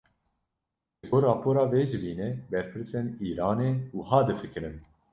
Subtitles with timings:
[1.01, 4.75] Li gor rapora vê civînê, berpirsên Îranê wiha difikirin